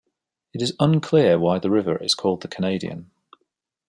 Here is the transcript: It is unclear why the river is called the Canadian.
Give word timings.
It 0.51 0.63
is 0.63 0.75
unclear 0.79 1.37
why 1.37 1.59
the 1.59 1.69
river 1.69 1.95
is 1.97 2.15
called 2.15 2.41
the 2.41 2.47
Canadian. 2.47 3.11